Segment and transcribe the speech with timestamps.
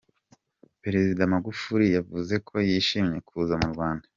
[0.83, 4.05] Perezida Magufuri yavuze ko yishimiye kuza mu Rwanda.